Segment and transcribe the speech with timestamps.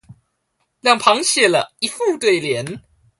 [0.79, 2.81] 兩旁寫了一副對聯